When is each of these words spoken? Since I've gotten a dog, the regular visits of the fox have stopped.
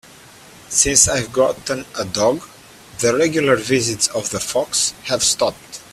Since 0.67 1.07
I've 1.07 1.31
gotten 1.31 1.85
a 1.95 2.03
dog, 2.05 2.41
the 3.01 3.15
regular 3.15 3.55
visits 3.55 4.07
of 4.07 4.31
the 4.31 4.39
fox 4.39 4.95
have 5.03 5.21
stopped. 5.23 5.81